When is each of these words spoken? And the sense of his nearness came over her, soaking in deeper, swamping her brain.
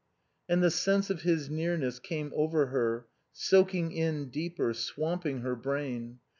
And 0.49 0.63
the 0.63 0.71
sense 0.71 1.11
of 1.11 1.21
his 1.21 1.47
nearness 1.51 1.99
came 1.99 2.31
over 2.35 2.65
her, 2.65 3.05
soaking 3.33 3.91
in 3.91 4.29
deeper, 4.31 4.73
swamping 4.73 5.41
her 5.41 5.55
brain. 5.55 6.17